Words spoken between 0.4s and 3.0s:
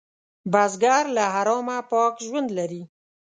بزګر له حرامه پاک ژوند لري